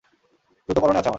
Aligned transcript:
জুতো 0.69 0.79
পরনে 0.81 0.99
আছে 0.99 1.01
আমার। 1.01 1.09